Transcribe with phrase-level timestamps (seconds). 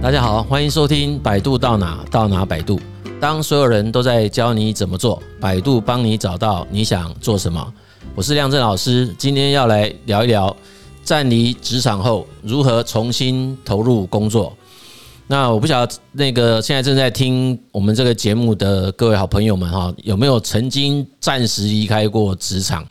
[0.00, 2.80] 大家好，欢迎收听百度到哪到哪百度。
[3.20, 7.74] 当所有人都在教你怎么做，百度帮你找到你想做什么。
[8.14, 10.56] 我是亮正老师，今天要来聊一聊
[11.02, 14.56] 暂离职场后如何重新投入工作。
[15.26, 22.86] 那我不晓得那个现在正在听我们这个节目的各位好朋友们哈，有没有曾经暂时离开过职场？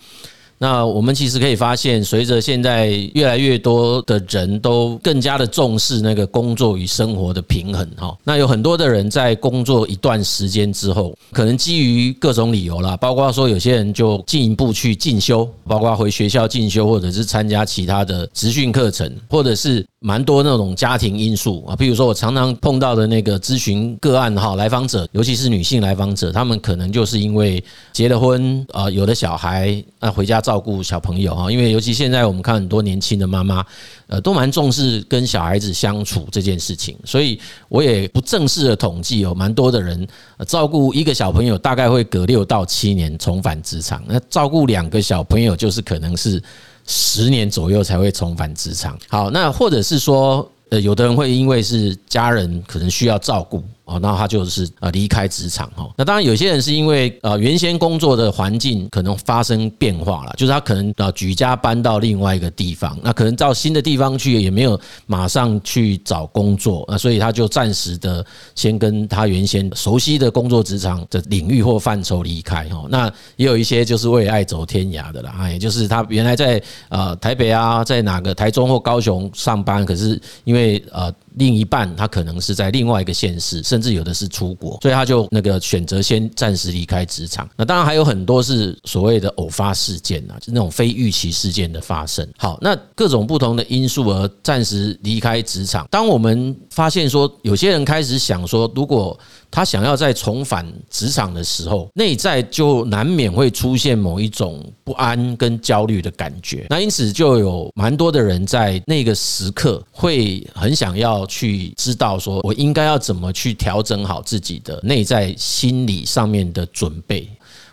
[0.58, 8.18] 那我们其实可以发现，随着现在越来越多的人都更加的重视那个工作与生活的平衡哈。
[8.24, 19.86] 那有很多的人在工作一段时间之后，可能基于各种理由啦，包括说有些人就进一步去进修，包括回学校进修，或者是参加其他的职训课程，或者是。
[20.00, 33.66] 蛮多那种家庭因素啊，比如说我常常碰到的那个咨询个案哈，来访者，尤其是女性来访者，他们可能就是因为结了婚啊，有了小孩，那回家照顾小朋友哈，因为尤其现在我们看很多年轻的妈妈，
[34.08, 37.38] 呃，都蛮重视跟小孩子相处这件事情，所以
[37.68, 40.08] 我也不正式的统计哦，蛮多的人
[40.48, 46.42] 照顾一个小朋友大概会隔六到七年重返职场，那照顾两个小朋友就是可能是。
[46.90, 48.98] 十年左右才会重返职场。
[49.10, 53.62] 好，那或者是说，呃，有的人会因为是家人可能需要照顾。
[53.88, 55.90] 哦，那他就是呃离开职场哈。
[55.96, 72.86] 那当然有些人是因为呃原先工作的环境可能发生变化了，就是他可能呃举家搬到另外一个地方，那可能到新的地方去也没有马上去找工作，那所以他就暂时的先跟他原先熟悉的工作职场的领域或范畴离开哈。
[72.90, 81.14] 那也有一些就是为爱走天涯的啦，也就是他原来在呃台北啊，在哪个台中或高雄上班，可是因为呃。
[81.38, 87.50] 另一半他可能是在另外一个县市，甚至有的是出国，所以他就那个选择先暂时离开职场。
[87.56, 92.28] 那当然还有很多是所谓的偶发事件啊，就那种非预期事件的发生。
[92.38, 95.88] 好，那各种不同的因素而暂时离开职场。
[95.90, 99.18] 当我们发现说有些人开始想说，如果
[99.50, 106.66] 他想要再重返职场的时候，内在就难免会出现某一种不安跟焦虑的感觉。
[106.70, 117.28] 那因此就有蛮多的人在那个时刻会很想要去知道，说我应该要怎么去调整好自己的内在心理上面的准备。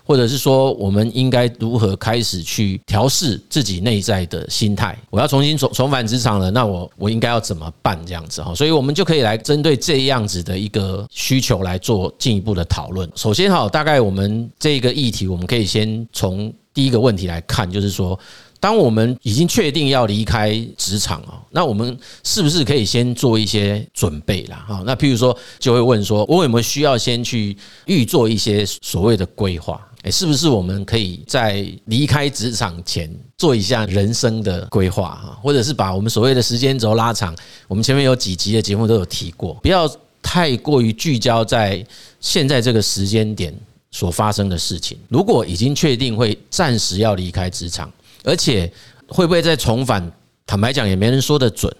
[0.06, 4.96] 或者是说，我们应该如何开始去调试自己内在的心态？
[5.10, 7.98] 我要重新重重返职场了，那我我应该要怎么办？
[8.04, 13.10] 这样子哈，所以我们就可以来针对这样子的一个需求来做进一步的讨论。
[13.14, 18.18] 首先哈，大概我们这个议题，我们可以先从第一个问题来看，就是说，
[18.60, 24.64] 当我们已经确定要离开职场啊，那我们是不是可以先做一些准备啦？
[24.68, 27.56] 哈，那譬如说，就会问说，我有没有需要先去
[27.86, 29.80] 预做一些所谓的规划？
[30.04, 37.34] 诶，是不是我们可以在离开职场前做一下人生的规划哈，或者是把我们所谓的时间轴拉长？
[37.66, 39.90] 我们前面有几集的节目都有提过，不要
[40.22, 41.82] 太过于聚焦在
[42.20, 43.54] 现在这个时间点
[43.90, 44.98] 所发生的事情。
[45.08, 47.90] 如果已经确定会暂时要离开职场，
[48.22, 48.70] 而且
[49.08, 50.12] 会不会再重返？
[50.46, 51.74] 坦白讲，也没人说得准。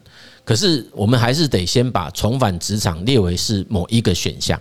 [0.46, 4.58] 可是我们还是得先把重返职场列为是某一个选项。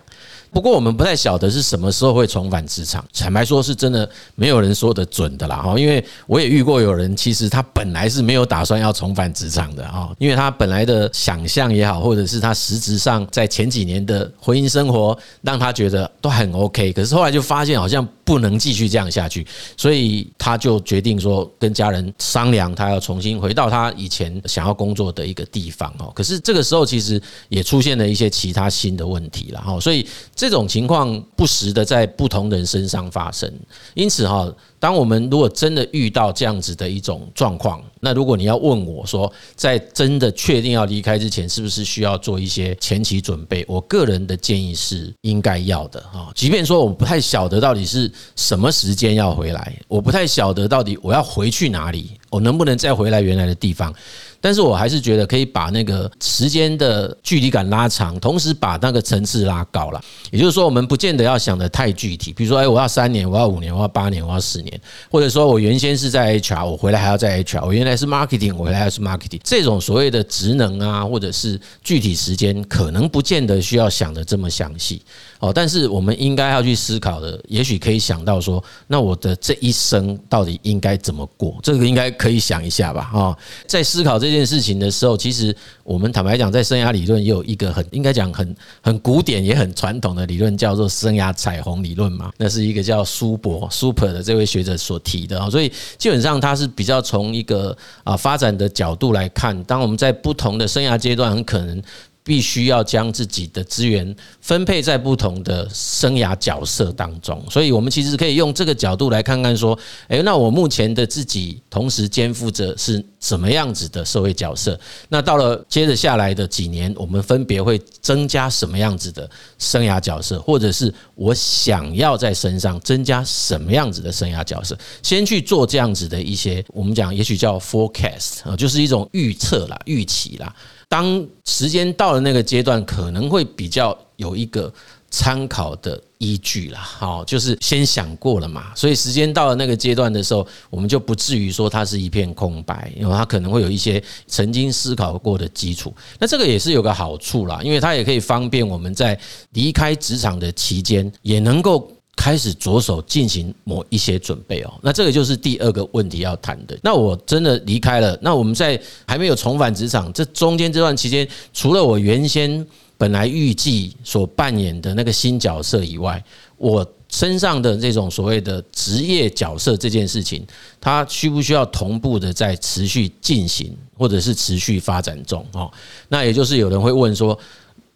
[0.54, 19.44] 不过我们不太晓得是什么时候会重返职场，坦白说是真的没有人说得准的啦哈，因为我也遇过有人，其实他本来是没有打算要重返职场的哈，因为他本来的想象也好，或者是他实质上在前几年的婚姻生活让他觉得都很 OK，可是后来就发现好像不能继续这样下去，
[19.76, 26.12] 所以他就决定说跟家人商量，他要重新回到他以前想要工作的一个地方哦。
[26.14, 30.06] 可是这个时候其实也出现了一些其他新的问题了哈，所以。
[30.44, 33.50] 这种情况不时的在不同人身上发生，
[33.94, 34.46] 因此哈，
[34.84, 43.64] 当我们如果真的遇到这样子的一种状况，那如果你要问我说，在真的确定要离开之前，是不是需要做一些前期准备？
[43.66, 46.30] 我个人的建议是应该要的哈。
[46.34, 53.90] 即便说我不太晓得到底是什么时间要回来，我不太晓得到底我要回去哪里，我能不能再回来原来的地方。
[54.38, 59.98] 但是我还是觉得可以把那个时间的距离感拉长，同时把那个层次拉高了。
[60.30, 64.73] 也就是说，我们不见得要想得太具体，比如说，哎，我要三年，我要五年，我要八年，我要十年，
[65.10, 75.02] 或者说我原先是在 HR，我回来还要在 HR，我原来是 marketing，我回来还是 marketing，这种所谓的职能啊，或者是具体时间，可能不见得需要想的这么详细。
[75.44, 81.58] 哦，但是我们应该要去思考的，也许可以想到说，那我的这一生到底应该怎么过？
[81.62, 83.02] 这个应该可以想一下吧。
[83.12, 92.32] 哈，在思考这件事情的时候，其实我们坦白讲，在生涯理论也有一个很应该讲很很古典也很传统的理论，叫做生涯彩虹理论嘛。
[92.38, 101.82] 那是一个叫苏博 Super 的这位学者所提的啊，所以基本上他是比较从一个啊发展的角度来看，当我们在不同的生涯阶段，很可能。
[102.24, 109.78] 必须要将自己的资源分配在不同的生涯角色当中，所以我们其实可以用这个角度来看看说，
[110.08, 114.80] 诶，那我目前的自己同时肩负着是什么样子的社会角色？
[115.10, 119.28] 那到了接着下来的几年，我们分别会增加什么样子的
[119.58, 124.74] 生涯角色，或者是我想要在身上增加什么样子的生涯角色？
[125.02, 130.50] 先去做这样子的一些，我们讲也许叫 forecast 啊，就是一种预测啦、预期啦。
[130.94, 134.72] 当时间到了那个阶段，可能会比较有一个
[135.10, 136.78] 参考的依据啦。
[136.78, 145.92] 好，就是先想过了嘛，所以时间到了那个阶段的时候，我们就不至于说它是一片空白，因为它可能会有一些曾经思考过的基础。
[146.20, 149.18] 那这个也是有个好处啦，因为它也可以方便我们在
[149.54, 151.90] 离开职场的期间，也能够。
[152.16, 156.78] 开始着手进行某一些准备哦，那这个就是第二个问题要谈的。
[156.82, 162.64] 那我真的离开了，那我们在还没有重返职场这中间这段期间，除了我原先
[162.96, 166.22] 本来预计所扮演的那个新角色以外，
[166.56, 170.46] 我身上的这种所谓的职业角色这件事情，
[170.80, 175.70] 它需不需要同步的在持续进行，或者是持续发展中哦？
[176.08, 177.38] 那也就是有人会问说。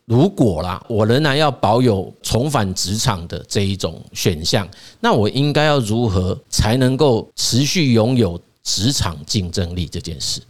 [0.08, 4.66] 如果啦，我仍然要保有重返职场的这一种选项，
[5.00, 10.40] 那我应该要如何才能够持续拥有职场竞争力这件事？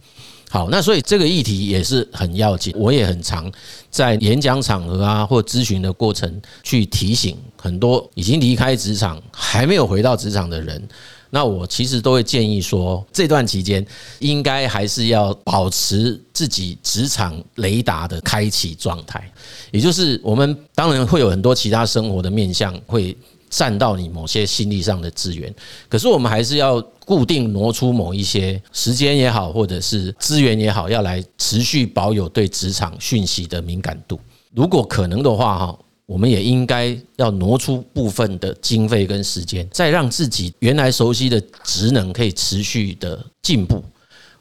[0.49, 3.51] 好，那所以这个议题也是很要紧，我也很常
[3.91, 10.81] 在演讲场合啊或咨询的过程去提醒很多已经离开职场还没有回到职场的人。
[11.31, 13.85] 那我其实都会建议说，这段期间
[14.19, 19.31] 应该还是要保持自己职场雷达的开启状态，
[19.71, 23.15] 也就是我们当然会有很多其他生活的面向会
[23.49, 25.53] 占到你某些心力上的资源，
[25.87, 34.19] 可是我们还是要固定挪出某一些时间也好，或者是资源也好，要来持续保有对职场讯息的敏感度。
[34.53, 35.79] 如果可能的话，哈。
[36.09, 43.83] 我们也应该要挪出部分的经费跟时间，再让自己原来熟悉的职能可以持续的进步，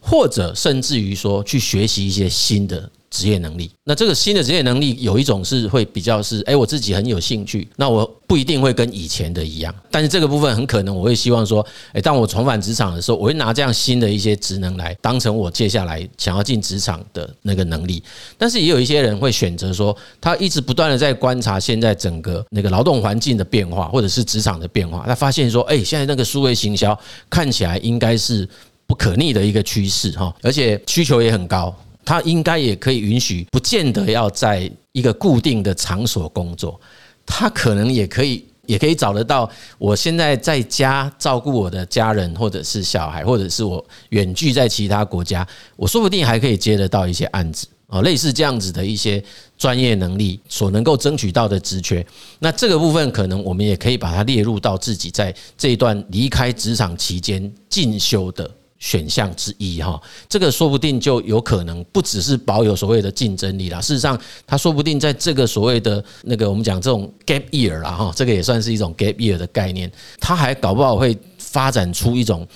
[0.01, 2.91] 或者甚至于说去学习一些新的。
[3.11, 18.03] 职业能力，那这个新的职业能力有一种是会比较是，哎，我自己很有兴趣，那我不一定会跟以前的一样，但是这个部分很可能我会希望说，哎，当我重返职场的时候，我会拿这样新的一些职能来当成我接下来想要进职场的那个能力。
[18.37, 26.99] 但是也有一些人会选择说，他一直不断的在观察现在整个那个劳动环境的变化，或者是职场的变化，他发现说，哎，现在那个数位行销
[27.31, 28.47] 看起来应该是
[28.87, 31.75] 不可逆的一个趋势哈，而且需求也很高。
[32.09, 36.81] 他应该也可以允许，不见得要在一个固定的场所工作，
[37.27, 39.47] 他可能也可以，也可以找得到。
[39.77, 45.47] 我现在在家照顾我的家人，或者是小孩，或者是我远距在其他国家，
[45.77, 49.23] 我说不定还可以接得到一些案子啊，类似这样子的一些
[49.59, 52.03] 专业能力所能够争取到的职缺。
[52.39, 58.51] 那这个部分可能我们也可以把它列入到自己在这一段离开职场期间进修的。
[58.79, 63.81] 选项之一哈，这个说不定就有可能不只是保有所谓的竞争力啦。
[63.81, 69.91] 事实上，他说不定在这个所谓的那个我们讲这种 gap year 啦哈，这个也算是一种 gap year 的概念，
[70.21, 72.47] 他还搞不好会发展出一种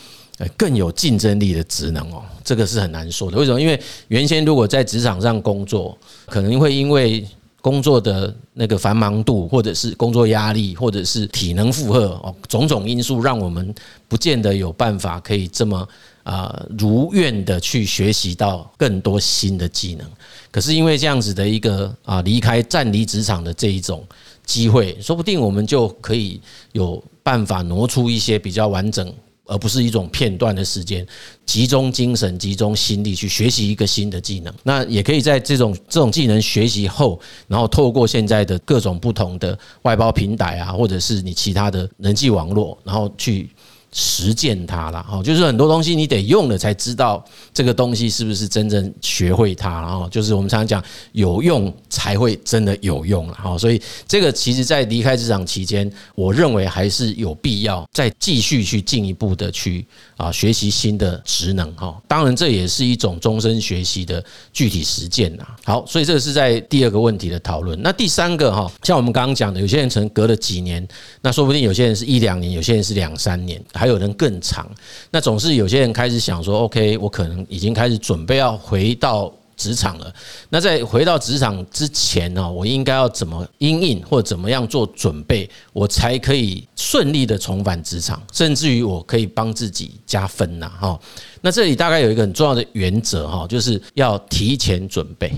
[0.57, 2.23] 更有竞争力的职能哦。
[2.45, 3.37] 这个是很难说的。
[3.37, 3.61] 为什么？
[3.61, 5.97] 因为原先如果在职场上工作，
[6.27, 7.27] 可能会因为
[7.63, 13.75] 工作的那个繁忙度，或者是工作压力，或者是体能负荷哦，种种因素让我们
[14.07, 15.89] 不见得有办法可以这么。
[16.25, 20.07] 啊，如愿的去学习到更多新的技能，
[20.53, 24.05] 可是因为这样子的一个啊离开暂离职场的这一种
[24.47, 26.41] 机会，说不定我们就可以
[26.71, 29.13] 有办法挪出一些比较完整，
[29.53, 31.07] 而不是一种片段的时间，
[31.45, 34.53] 集中精神、集中心力去学习一个新的技能。
[34.63, 43.51] 那也可以在这种这种技能学习后，然后透过现在的各种不同的外包平台啊，或者是你其他的人际网络，然后去。
[43.93, 47.23] 实践它了哈，就是很多东西你得用了才知道
[47.53, 50.83] 这个东西是不是真正学会它，然后就是我们常常讲
[51.13, 65.47] 有用才会真的有用了哈，所以这个其实在离开职场期间，我认为还是有必要再继续去进一步的去啊学习新的职能哈，当然这也是一种终身学习的具体实践呐。
[65.65, 67.79] 好，所以这是在第二个问题的讨论。
[67.83, 70.87] 那第三个哈，像我们刚刚讲的，有些人可能隔了几年，
[71.21, 73.63] 那说不定有些人是一两年，有些人是两三年。
[73.83, 74.71] 还有人更长，
[75.11, 80.15] 那总是有些人开始想说：“OK，我可能已经开始准备要回到职场了。
[80.49, 90.71] 那在回到职场之前呢，我应该要怎么因应或怎么样做准备，我才可以顺利的重返职场，甚至于我可以帮自己加分呐？
[90.81, 91.01] 哈，
[91.41, 95.33] 那这里大概有一个很重要的原则哈，就是要提前准备。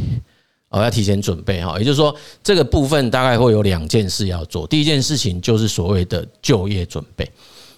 [0.68, 1.78] 哦，要提前准备哈。
[1.78, 4.66] 也就是说，这个部分大概会有两件事要做。
[4.66, 7.26] 第一件事情就是所谓的就业准备。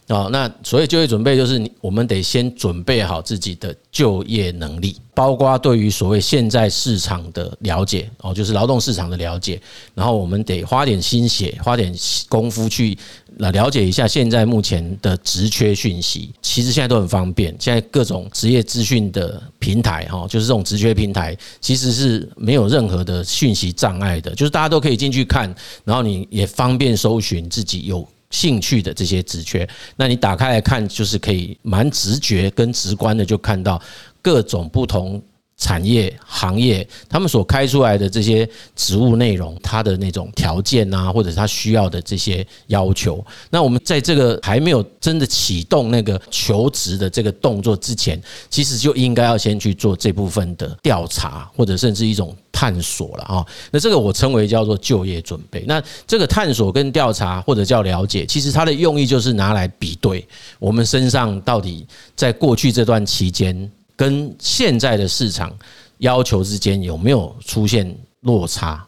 [0.09, 9.61] 啊，那所谓就业准备，就是你我们得先准备好自己的就业能力，包括对于所谓现在市场的了解哦，就是劳动市场的了解，
[9.95, 11.93] 然后我们得花点心血，花点
[12.29, 12.97] 功夫去
[13.39, 16.31] 来了解一下现在目前的职缺讯息。
[16.41, 28.07] 其实现在都很方便，现在各种职业资讯的平台哈，就是这种职缺平台，其实是没有任何的讯息障碍的，就是大家都可以进去看，然后你也方便搜寻自己有。
[28.31, 33.81] 兴趣的这些职缺，那你打开来看，就是可以蛮直觉跟直观的就看到
[34.21, 35.23] 各种不同
[35.57, 43.25] 产业行业他们所开出来的这些职务内容，它的那种条件啊，或者他需要的这些要求。
[43.49, 52.37] 那我们在这个还没有真的启动那个求职的这个动作之前，其实就应该要先去做这部分的调查，或者甚至一种。
[52.57, 55.63] 探索了啊，那这个我称为叫做就业准备。
[55.69, 60.27] 那这个探索跟调查或者叫了解，其实它的用意就是拿来比对
[60.59, 65.55] 我们身上到底在过去这段期间跟现在的市场
[65.99, 68.83] 要求之间有没有出现落差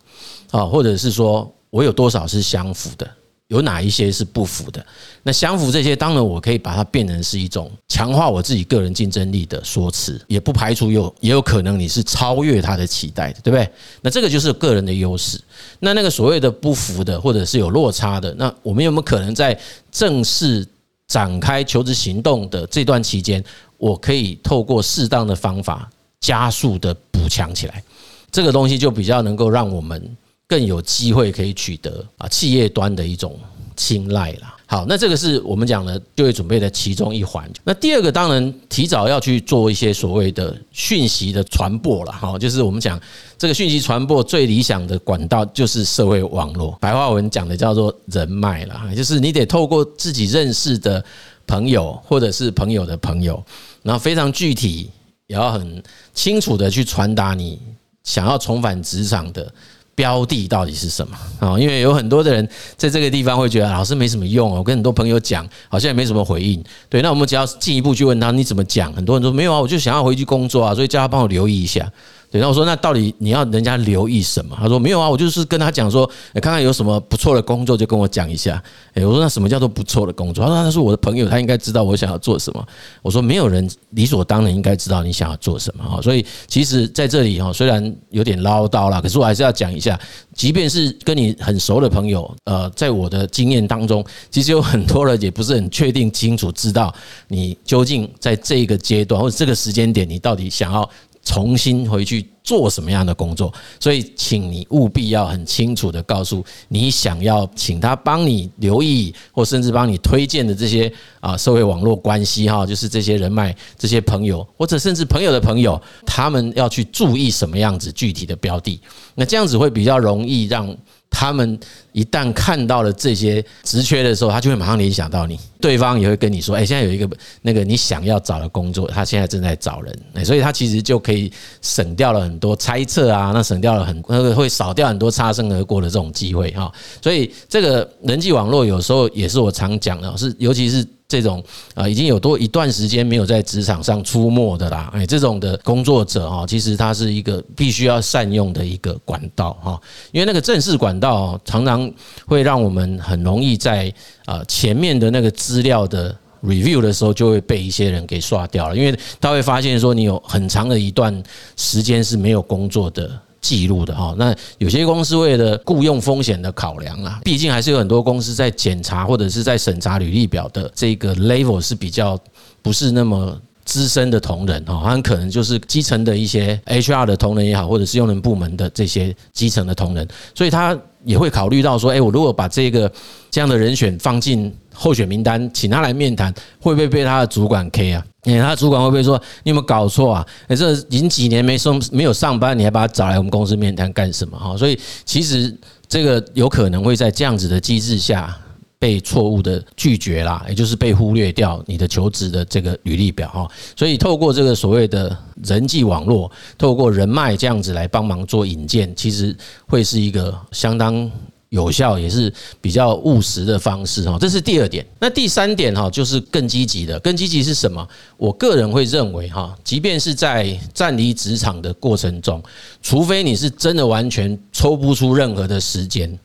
[0.50, 3.06] 啊，或者是说我有多少是相符的。
[3.48, 4.84] 有哪一些是不符的？
[5.22, 13.68] 那相符这些，当然我可以把它变成是一种强化我自己个人竞争力的说辞，也不排除有也有可能你是超越他的期待的，对不对？
[14.02, 15.40] 那这个就是个人的优势。
[15.80, 19.58] 那那个所谓的不符的，或者是有落差的，那我们有没有可能在
[19.90, 20.66] 正式
[21.06, 23.42] 展开求职行动的这段期间，
[23.78, 25.88] 我可以透过适当的方法
[26.20, 27.82] 加速的补强起来？
[28.30, 30.16] 这个东西就比较能够让我们。
[30.48, 33.38] 更有机会可以取得啊企业端的一种
[33.76, 34.56] 青睐啦。
[34.70, 37.50] 好，那这个是我们讲的就业准备的其中一环。
[37.64, 42.12] 那第二个当然提早要去做一些所谓的讯息的传播了。
[42.12, 43.00] 哈，就是我们讲
[43.38, 48.94] 这个讯息传播最理想的管道就是社会网络，白话文讲的叫做人脉了。
[48.94, 51.02] 就是你得透过自己认识的
[51.46, 53.42] 朋友或者是朋友的朋友，
[53.82, 54.90] 然后非常具体，
[55.28, 57.58] 也要很清楚的去传达你
[58.04, 59.50] 想要重返职场的。
[59.98, 61.58] 标的到底是什么啊？
[61.58, 66.62] 因为有很多的人在这个地方会觉得老师没什么用，我跟很多朋友讲，好像也没什么回应。
[66.88, 68.92] 对，那我们只要进一步去问他，你怎么讲？
[68.92, 71.90] 很多人说没有啊，我就想要回去工作啊，所以叫他帮我留意一下。
[72.30, 74.54] 对，然后我说那到底你要人家留意什么？
[74.60, 78.62] 他说没有啊，我就是跟他讲说，看看有什么不错的工作就跟我讲一下。
[78.92, 80.44] 诶，我说那什么叫做不错的工作？
[80.44, 82.66] 他说他是我的朋友，他应该知道我想要做什么。
[83.00, 86.02] 我说没有人理所当然应该知道你想要做什么哈。
[86.02, 89.98] 所以其实在这里哈，虽然有点唠叨啦，可是我还是要讲一下，
[90.34, 96.94] 即便是跟你很熟的朋友，呃，在我的经验当中，其实有很多人也不是很确定清楚知道
[97.28, 100.86] 你究竟在这个阶段或者这个时间点，你到底想要。
[101.28, 103.52] 重新回去做什么样的工作？
[103.78, 118.80] 所以，请你务必要很清楚的告诉你想要请他帮你留意，或甚至帮你推荐的这些啊社会网络关系哈，就是这些人脉、这些朋友，或者甚至朋友的朋友，他们要去注意什么样子具体的标的，
[119.14, 120.74] 那这样子会比较容易让。
[121.10, 121.58] 他们
[121.98, 125.38] 一旦看到了这些职缺的时候，他就会马上联想到你。
[125.60, 127.08] 对方也会跟你说：“哎，现在有一个
[127.42, 129.92] 那个你想要找的工作，他现在正在找人。”
[130.24, 136.72] 所以他其实就可以省掉了很多猜测啊，那省掉了很那个会少掉很多擦身而过的这种机会哈。
[137.02, 140.86] 所以这个人际网络有时候也是我常讲的，是尤其是。
[141.10, 149.80] 这种啊，已经有多一段时间没有在职场上出没的啦，哎，这种的工作者哈，其实他是一个必须要善用的一个管道哈，
[150.12, 151.87] 因为那个正式管道常常
[152.26, 153.92] 会让我们很容易在
[154.24, 161.22] 啊前面的那个资料的 review 的时候，就会被一些人给刷掉了，因为他会发现说你有很长的一段
[161.56, 163.10] 时间是没有工作的。
[163.40, 172.18] 记录的哈，那有些公司为了雇佣风险的考量啊，毕竟还是有很多公司在检查或者是在审查履历表的这个 level 是比较
[172.62, 182.90] 不是那么资深的同仁哈，很可能就是基层的一些 HR 的同仁也好，或者是用人部门的这些基层的同仁，所以他也会考虑到说，哎，我如果把这个
[183.30, 188.04] 这样的人选放进候选名单，请他来面谈，会不会被他的主管 K 啊？
[188.22, 190.26] 哎，他主管会不会说你有没有搞错啊？
[190.48, 194.38] 哎，这已经几年没上没有上班，你还把他找来我们公司面谈干什么？
[194.38, 198.36] 哈，所以其实这个有可能会在这样子的机制下。
[198.78, 211.10] 被错误的拒绝啦，也就是被忽略掉你的求职的这个履历表哈，所以透过这个所谓的人际网络，透过人脉这样子来帮忙做引荐，其实会是一个相当
[211.48, 214.16] 有效，也是比较务实的方式哈。
[214.20, 214.86] 这是第二点。
[215.00, 217.00] 那第三点哈，就是更积极的。
[217.00, 217.84] 更积极是什么？
[218.16, 222.40] 我个人会认为哈，即便是在暂离职场的过程中，
[222.80, 226.16] 除非你是真的完全抽不出任何的时间。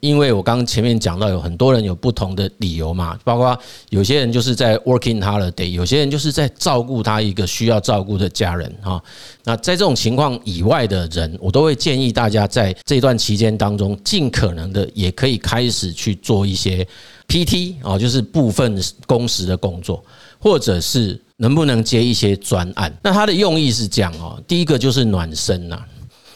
[0.00, 9.02] 因为我刚刚前面讲到，有很多人有不同的理由嘛，包括有些人就是在 working holiday，有些人就是在照顾他一个需要照顾的家人哈。
[9.44, 16.86] 那在这种情况以外的人，我都会建议大家在这段期间当中，尽可能的也可以开始去做一些
[17.26, 20.04] PT 啊，就是部分工时的工作，
[20.38, 22.94] 或者是能不能接一些专案。
[23.02, 25.82] 那它的用意是这样哦，第一个就是暖身呐。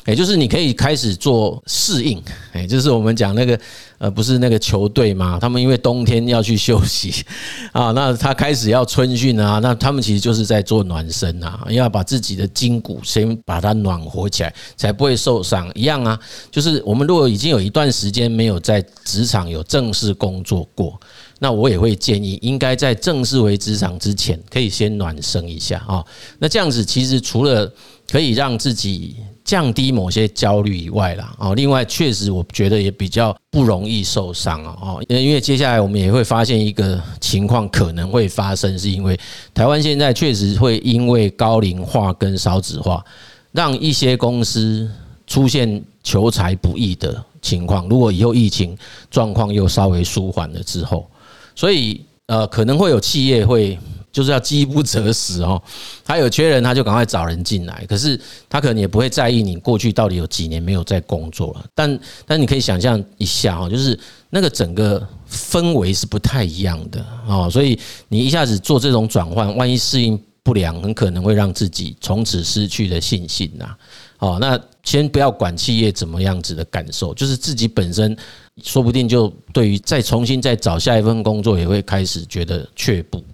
[0.06, 3.58] 也就是你可以开始做适应，哎，就是我们讲那个
[3.98, 7.24] 呃，不是那个球队嘛，他们因为冬天要去休息
[7.70, 15.70] 啊，那他开始要春训啊，那他们其实就是在做暖身啊，要把自己的筋骨先把它暖和起来，才不会受伤。
[15.74, 16.18] 一样啊，
[16.50, 20.98] 就是我们如果已经有一段时间没有在职场有正式工作过，
[21.38, 26.02] 那我也会建议，应该在正式回职场之前，可以先暖身一下啊。
[26.38, 27.70] 那这样子其实除了
[28.10, 39.18] 可以让自己降低某些焦虑以外啦，哦，另外确实我觉得也比较不容易受伤啊，哦，因为接下来我们也会发现一个情况可能会发生，是因为
[39.54, 43.04] 台湾现在确实会因为高龄化跟少子化，
[43.52, 44.90] 让一些公司
[45.26, 47.88] 出现求财不易的情况。
[47.88, 48.76] 如果以后疫情
[49.10, 51.08] 状况又稍微舒缓了之后，
[51.54, 53.78] 所以呃，可能会有企业会。
[54.12, 55.62] 就是要饥不择食哦，
[56.04, 57.84] 他有缺人，他就赶快找人进来。
[57.88, 61.64] 可是他可能也不会在意你过去到底有几年没有在工作了。
[61.74, 63.98] 但但你可以想象一下哦，就是
[64.30, 67.48] 那个整个氛围是不太一样的哦。
[67.50, 73.76] 所以你一下子做这种转换，万一适应不良，很可能会让自己从此失去了信心呐。
[74.18, 78.14] 哦，那先不要管企业怎么样子的感受，就是自己本身
[78.62, 83.24] 说不定就对于再重新再找下一份工作，也会开始觉得却步。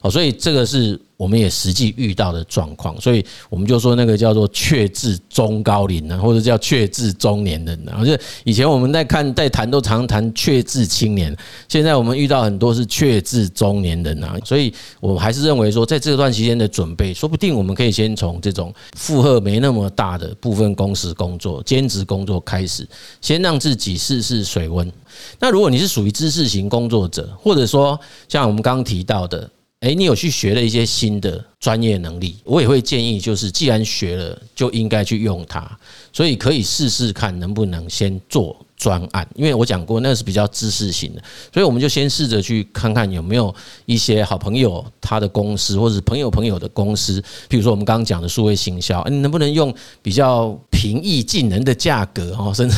[0.00, 7.92] 哦，所以这个是我们也实际遇到的状况，所以我们就说那个叫做“却至中高龄”呢，或者叫“却至中年人”呢。
[8.04, 11.34] 就以前我们在看在谈都常谈“却至青年”，
[11.68, 14.36] 现在我们遇到很多是“却至中年人”啊。
[14.44, 22.86] 所以我还是认为说，在这段期间的准备，说不定我们可以先从这种负荷没那么大的部分工时工作、兼职工作开始，
[23.22, 24.92] 先让自己试试水温。
[25.40, 29.50] 那如果你是属于知识型工作者，或者说像我们刚刚提到的。
[29.80, 35.68] 诶，你有去学了一些新的专业能力，我也会建议，就是既然学了，就应该去用它，
[36.12, 38.56] 所以可以试试看能不能先做。
[38.78, 43.52] 专案，因为我讲过那是比较知识型的，所以我们就先试着去看看有没有
[43.86, 52.76] 一些好朋友他的公司，或者朋友朋友的公司，比如说我们刚刚讲的数位行销，你能不能用比较平易近人的价格哦，甚至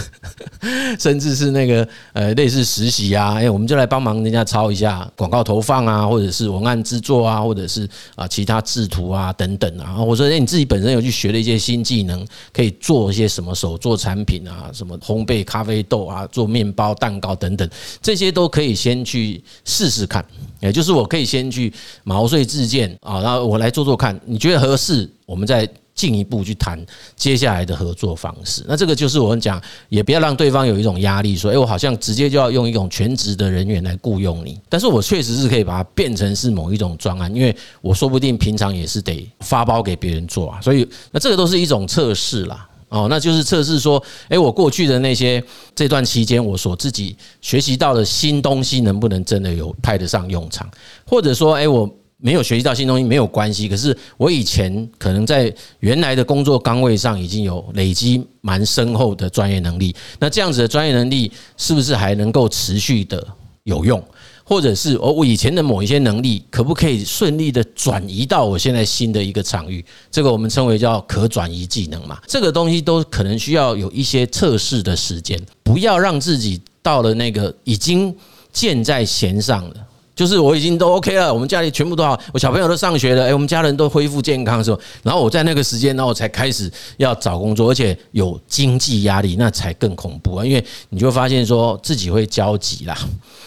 [1.00, 10.02] 甚至是那个呃类似实习啊，哎，我们就来帮忙人家抄一下广告投放啊，或者是文案制作啊，或者是啊其他制图啊等等啊。
[10.02, 15.78] 我说哎，你自己本身有去学了一些新技能，可以做一些什么手做产品啊，什么烘焙咖啡。
[15.88, 17.66] 豆啊，做面包、蛋糕等等，
[18.02, 20.22] 这些都可以先去试试看。
[20.60, 21.72] 也就是我可以先去
[22.04, 25.66] 毛遂自荐啊，然后我来做做看，你觉得合适，我们再
[25.98, 26.78] 进一步去谈
[27.16, 28.64] 接下来的合作方式。
[28.68, 34.60] 那这个就是我们讲，也不要让对方有一种压力，说，哎，我好像直接就要用一种全职的人员来雇佣你。
[34.68, 40.60] 但是我确实是可以把它变成是某一种专案，因为我说不定平常也是得发包给别人做啊。
[40.60, 42.68] 所以，那这个都是一种测试啦。
[42.90, 45.42] 哦，那就是测试说，诶，我过去的那些
[45.74, 50.66] 这段期间，我所自己学习到的新东西，能不能真的有派得上用场？
[51.04, 51.86] 或者说，诶，我
[52.20, 63.24] 没有学习到新东西没有关系，可是我以前可能在原来的工作岗位上已经有累积蛮深厚的专业能力，那这样子的专业能力是不是还能够持续的
[63.62, 64.02] 有用？
[64.42, 69.84] 或者是我以前的某一些能力，可不可以顺利的转移到我现在新的一个场域？
[70.10, 72.18] 这个我们称为叫可转移技能嘛。
[72.26, 78.12] 这个东西都可能需要有一些测试的时间，不要让自己到了那个已经
[78.50, 79.76] 箭在弦上了。
[80.18, 90.44] 就是我已经都 OK 了，我们家里全部都好，我小朋友都上学了，哎，我们家人都恢复健康的时候，然后我在那个时间，然后我才开始要找工作，而且有经济压力，那才更恐怖啊！
[90.44, 92.98] 因为你就发现说自己会焦急啦，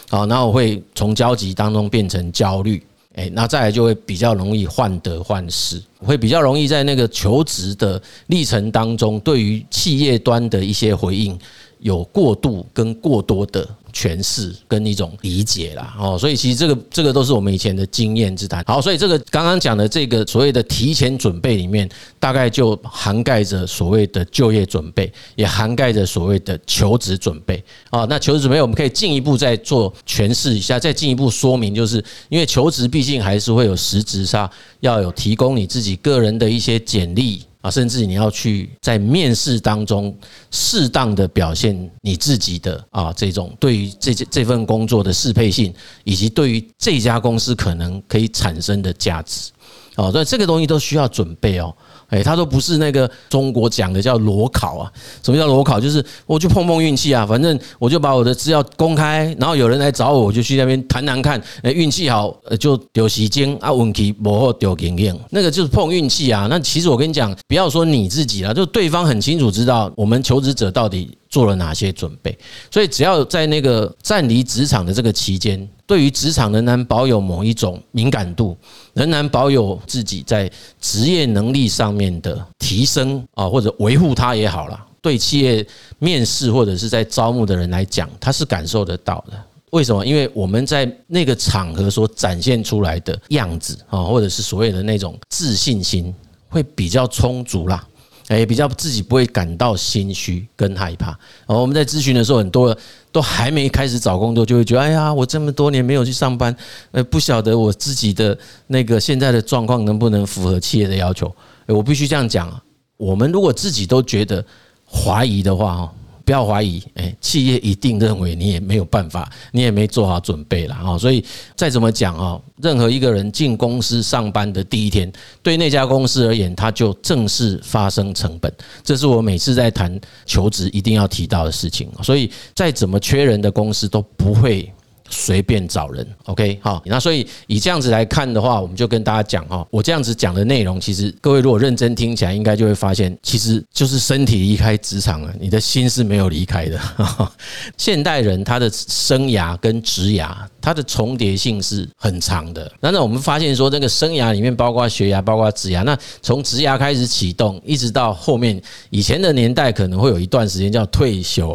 [0.10, 2.82] 好，然后我会从焦急当中变成焦虑，
[3.16, 5.82] 哎，那再来就会比较容易患得患失。
[6.00, 11.38] 会比较容易在那个求职的历程当中，对于企业端的一些回应
[11.82, 13.67] 有过度跟过多的。
[13.94, 18.63] 诠释跟一种理解啦，哦，所以其实这个这个都是我们以前的经验之谈。
[18.65, 27.62] 好，所以这个刚刚讲的这个所谓的提前准备里面，大概就涵盖着所谓的就业准备，也涵盖着所谓的求职准备。
[27.89, 37.44] 啊，那求职准备我们可以进一步再做诠释一下，再进一步说明，就是因为求职毕竟还是会有实质上要有提供你自己个人的一些简历。
[37.62, 40.15] 啊，甚至你要去在面试当中
[40.50, 49.52] 适当的表现你自己的啊，这种对于这这份工作的适配性，以及对于这家公司可能可以产生的价值，
[49.95, 51.74] 哦，所以这个东西都需要准备哦。
[52.12, 54.91] 哎，他都不是那个中国讲的叫裸考啊？
[55.24, 55.80] 什么叫裸考？
[55.80, 61.41] 就是我去碰碰运气啊，反正我就把我的资料公开，然后有人来找我，我就去那边谈谈看。
[61.63, 66.47] 哎，运气好就丢时间啊，运气不好丢经验，那个就是碰运气啊。
[66.50, 72.38] 那其实我跟你讲，不要说你自己了，就对方很清楚知道我们求职者到底做了哪些准备。
[72.70, 78.56] 所以只要在那个暂离职场的这个期间，对于职场仍然保有某一种敏感度。
[78.94, 84.78] 仍然保有自己在职业能力上面的提升啊，或者维护它也好了。
[85.02, 85.65] 对企业
[85.98, 89.34] 面试或者是在招募的人来讲，他是感受得到的。
[89.72, 90.06] 为什么？
[90.06, 96.13] 因为我们在那个场合所展现出来的样子啊，或者是所谓的那种自信心，
[96.50, 97.88] 会比较充足啦。
[98.32, 101.20] 哎，比较自己不会感到心虚跟害怕。
[101.48, 102.74] 我们在咨询的时候，很多
[103.12, 106.56] 都还没开始找工作，就会觉得，哎呀，我这么多年没有去上班，
[106.91, 111.30] 呃，不晓得我自己的那个现在的状况能不能符合企业的要求。
[111.67, 112.50] 我必须这样讲，
[112.96, 114.41] 我们如果自己都觉得
[114.89, 115.94] 怀疑的话，哈。
[116.24, 120.98] 不要怀疑，哎，企业一定认为你也没有办法，你也没做好准备了啊！
[120.98, 121.24] 所以
[121.56, 128.54] 再怎么讲啊，任何一个人进公司上班的第一天，对那家公司而言，他就正式发生成本。
[128.84, 131.90] 这是我每次在谈求职一定要提到的事情。
[132.04, 134.72] 所以再怎么缺人的公司都不会。
[135.12, 146.80] 随便找人，OK，好，那所以以这样子来看的话，我们就跟大家讲哈，我这样子讲的内容，其实各位如果认真听起来，应该就会发现，其实就是身体离开职场了，你的心是没有离开的。
[147.78, 152.71] 现代人他的生涯跟职涯，它的重叠性是很长的。
[152.80, 161.54] 那那我们发现说，这个生涯里面包括学涯，包括职涯，那从职涯开始启动，一直到后面，以前的年代可能会有一段时间叫退休，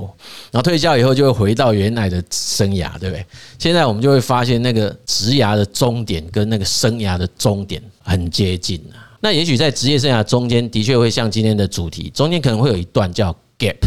[0.51, 3.25] 然后退休以后就会回到原来的生涯，对不对？
[3.59, 9.05] 现在我们就会发现，那个职涯的终点跟那个生涯的终点很接近啊。
[9.21, 13.79] 那也许在职业生涯中间，的确会像今天的主题，中间可能会有一段叫 gap，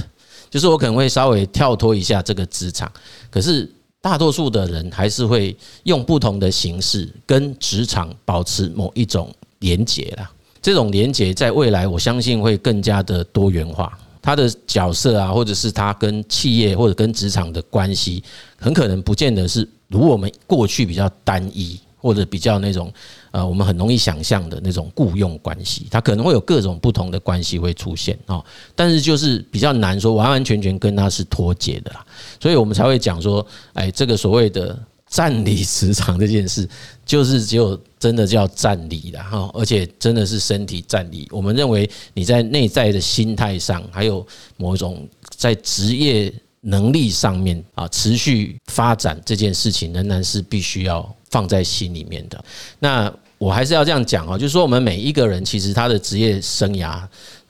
[0.50, 2.92] 就是我可能会稍微跳脱一下这个职场。
[3.30, 10.30] 可是大多数的人还是会用不同的形式跟职场保持某一种连结啦。
[10.62, 13.98] 这种连结在未来，我相信会更加的多元化。
[14.22, 18.24] 他的角色啊，或者是他跟企业或者跟职场的关系，
[18.58, 22.92] 很可能不见得是如我们过去比较单一，或者比较那种
[23.32, 25.88] 呃，我们很容易想象的那种雇佣关系。
[25.90, 28.44] 他可能会有各种不同的关系会出现啊，
[28.76, 32.06] 但是就是比较难说完完全全跟他是脱节的啦，
[32.40, 34.78] 所以我们才会讲说，哎，这个所谓的。
[35.10, 36.70] 暂离职场这件事，
[37.04, 41.28] 就是只有真的叫占理的哈，而且真的是身体占理。
[41.32, 44.26] 我们认为你在内在的心态上，还有
[44.58, 52.46] 某一种在职业能力上面啊，持续发展这件事情，仍然是必须要放在心里面的。
[52.78, 57.02] 那我还是要这样讲啊，就是说我们每一个人其实他的职业生涯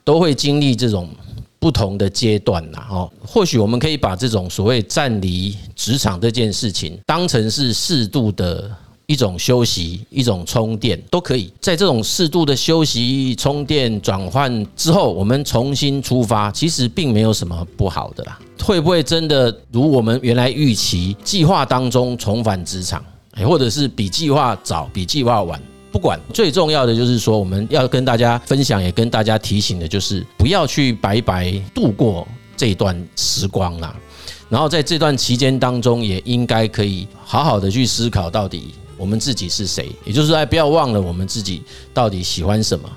[0.04, 1.10] 都会经历这种。
[1.60, 8.72] 不同的阶段呐，哦，或许我们可以把这种所谓暂离职场这件事情当成是适度的
[9.06, 11.52] 一种休息、一种充电，都可以。
[11.60, 18.39] 在这种适度的休息、充电、转换之后，我们重新出发，其实并没有什么不好的啦。
[18.63, 23.04] 会不会真的如我们原来预期、计划当中重返职场，
[23.48, 25.60] 或者是比计划早、比计划晚？
[25.91, 33.95] 不管，最重要的就是说，我们要跟大家分享，也跟大家提醒的，就是不要去白白度过这段时光啦。
[34.49, 42.89] 然后在这段期间当中，也应该可以好好的去思考，到底我们自己是谁，也就是说，不要忘了我们自己到底喜欢什么，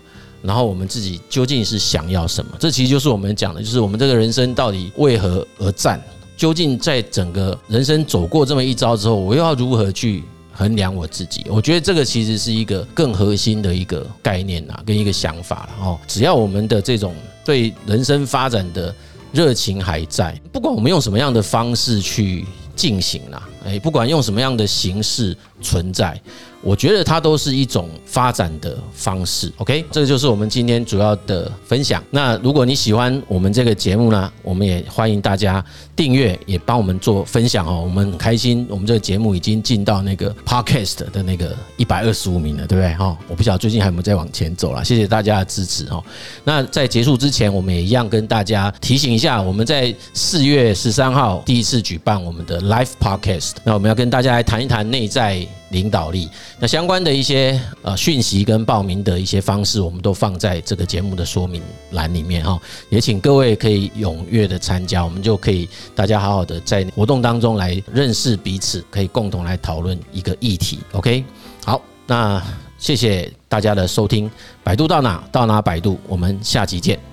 [0.42, 2.52] 然后我们自己究竟是想要什么。
[2.58, 6.02] 这其实就是我们讲的，就是我们这个人生到底为何而战？
[6.36, 10.24] 究竟在整个人生走过这么一遭之后，我又要如何去？
[10.52, 15.98] 衡量我自己，我觉得这个其实是一个更核心的一个概念呐，跟一个想法了哦。
[16.06, 18.94] 只要我们的这种对人生发展的
[19.32, 22.44] 热情还在，不管我们用什么样的方式去
[22.76, 26.20] 进行啦，诶，不管用什么样的形式存在，
[26.62, 29.52] 我觉得它都是一种发展的方式。
[29.56, 32.02] OK，这个就是我们今天主要的分享。
[32.10, 35.64] 那如果你喜欢我们这个节目呢，我们也欢迎大家
[35.96, 37.82] 订阅，也帮我们做分享哦。
[37.82, 42.94] 我们很开心，我们这个节目已经进到那个 Podcast 的那个一百二十五名了，对不对？
[42.94, 44.84] 哈，我不晓得最近还有没有在往前走了。
[44.84, 46.02] 谢谢大家的支持哦。
[46.44, 56.30] 那在结束之前，我们也一样跟大家提醒一下，我们在四月十三号第一次举办我们的 Live Podcast，那我们要跟大家来谈一谈内在领导力。
[56.60, 62.56] 那相关的一些呃讯息跟报名的一些方式，我们都放在这个节目的说明栏里面哈。
[62.88, 70.78] 也请各位可以踊跃的参加，我们就可以大家好好的在活动当中来认识彼此，可以共同来讨论一个议题。
[70.92, 71.24] OK，
[71.64, 72.40] 好，那
[72.78, 74.30] 谢谢大家的收听，
[74.62, 77.11] 百度到哪到哪百度，我们下集见。